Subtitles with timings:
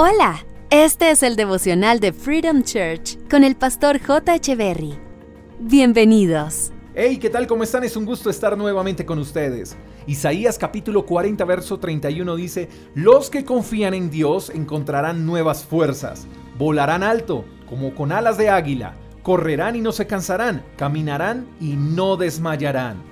[0.00, 4.38] Hola, este es el devocional de Freedom Church con el pastor J.
[4.54, 4.96] Berry.
[5.58, 6.70] Bienvenidos.
[6.94, 7.48] Hey, ¿qué tal?
[7.48, 7.82] ¿Cómo están?
[7.82, 9.76] Es un gusto estar nuevamente con ustedes.
[10.06, 17.02] Isaías capítulo 40, verso 31 dice, Los que confían en Dios encontrarán nuevas fuerzas, volarán
[17.02, 18.94] alto, como con alas de águila,
[19.24, 23.02] correrán y no se cansarán, caminarán y no desmayarán.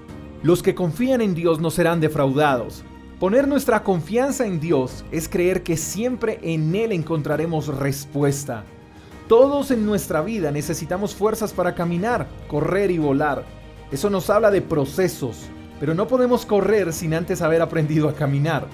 [0.44, 2.84] Los que confían en Dios no serán defraudados.
[3.20, 8.64] Poner nuestra confianza en Dios es creer que siempre en Él encontraremos respuesta.
[9.26, 13.42] Todos en nuestra vida necesitamos fuerzas para caminar, correr y volar.
[13.90, 15.46] Eso nos habla de procesos,
[15.80, 18.66] pero no podemos correr sin antes haber aprendido a caminar.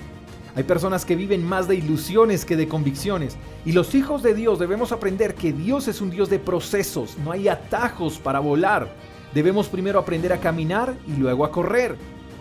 [0.56, 4.58] Hay personas que viven más de ilusiones que de convicciones, y los hijos de Dios
[4.58, 8.88] debemos aprender que Dios es un Dios de procesos, no hay atajos para volar.
[9.32, 11.96] Debemos primero aprender a caminar y luego a correr.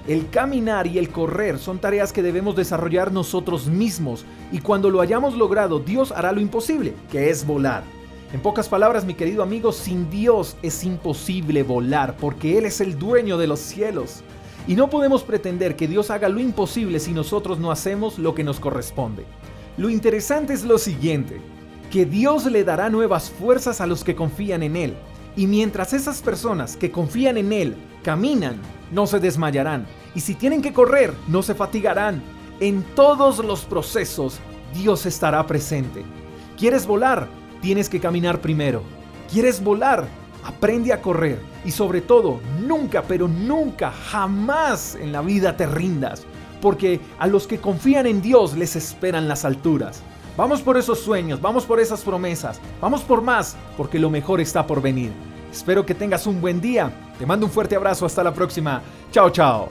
[0.08, 5.00] El caminar y el correr son tareas que debemos desarrollar nosotros mismos y cuando lo
[5.00, 7.84] hayamos logrado Dios hará lo imposible, que es volar.
[8.34, 12.98] En pocas palabras, mi querido amigo, sin Dios es imposible volar porque Él es el
[12.98, 14.24] dueño de los cielos.
[14.68, 18.44] Y no podemos pretender que Dios haga lo imposible si nosotros no hacemos lo que
[18.44, 19.26] nos corresponde.
[19.78, 21.42] Lo interesante es lo siguiente,
[21.92, 24.94] que Dios le dará nuevas fuerzas a los que confían en Él.
[25.36, 28.58] Y mientras esas personas que confían en Él caminan,
[28.92, 29.86] no se desmayarán.
[30.14, 32.22] Y si tienen que correr, no se fatigarán.
[32.60, 34.40] En todos los procesos,
[34.74, 36.04] Dios estará presente.
[36.58, 37.28] ¿Quieres volar?
[37.62, 38.84] Tienes que caminar primero.
[39.32, 40.06] ¿Quieres volar?
[40.44, 41.40] Aprende a correr.
[41.64, 46.24] Y sobre todo, nunca, pero nunca, jamás en la vida te rindas.
[46.62, 50.02] Porque a los que confían en Dios les esperan las alturas.
[50.38, 54.66] Vamos por esos sueños, vamos por esas promesas, vamos por más, porque lo mejor está
[54.66, 55.12] por venir.
[55.52, 56.92] Espero que tengas un buen día.
[57.20, 58.06] Te mando un fuerte abrazo.
[58.06, 58.82] Hasta la próxima.
[59.12, 59.70] Chao, chao.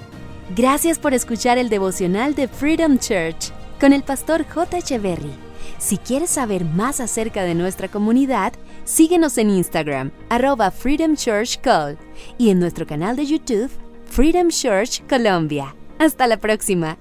[0.55, 3.51] Gracias por escuchar el devocional de Freedom Church
[3.81, 4.79] con el pastor J.
[4.79, 5.33] Echeverry.
[5.79, 8.53] Si quieres saber más acerca de nuestra comunidad,
[8.85, 11.97] síguenos en Instagram, arroba Freedom Church Call,
[12.37, 13.71] y en nuestro canal de YouTube,
[14.07, 15.75] Freedom Church Colombia.
[15.99, 16.99] Hasta la próxima.